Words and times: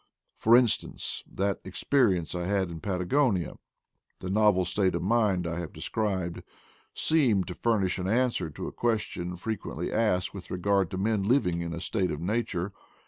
For 0.39 0.55
instance, 0.55 1.23
that 1.31 1.59
experience 1.63 2.33
I 2.33 2.45
had 2.47 2.71
in 2.71 2.79
Patagonia— 2.81 3.59
the 4.19 4.31
novel 4.31 4.65
state 4.65 4.95
of 4.95 5.03
mind 5.03 5.45
I 5.45 5.59
have 5.59 5.73
de 5.73 5.79
scribed— 5.81 6.41
seemed 6.95 7.45
to 7.49 7.53
furnish 7.53 7.99
an 7.99 8.07
answer 8.07 8.49
to 8.49 8.65
a 8.67 8.71
ques 8.71 9.01
tion 9.01 9.35
frequently 9.35 9.93
asked 9.93 10.33
with 10.33 10.49
regard 10.49 10.89
to 10.89 10.97
men 10.97 11.21
living 11.21 11.61
in 11.61 11.71
a 11.71 11.79
state 11.79 12.09
of 12.09 12.19
nature. 12.19 12.73